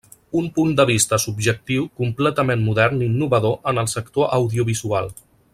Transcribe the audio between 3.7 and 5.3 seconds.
en el sector audiovisual.